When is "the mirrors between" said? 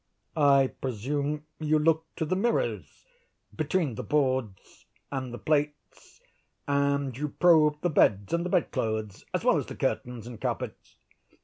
2.25-3.93